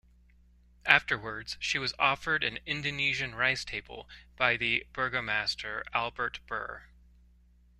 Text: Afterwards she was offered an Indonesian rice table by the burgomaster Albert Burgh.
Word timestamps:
Afterwards 0.87 1.57
she 1.59 1.77
was 1.77 1.93
offered 1.99 2.43
an 2.43 2.57
Indonesian 2.65 3.35
rice 3.35 3.63
table 3.63 4.09
by 4.35 4.57
the 4.57 4.87
burgomaster 4.93 5.83
Albert 5.93 6.39
Burgh. 6.47 6.81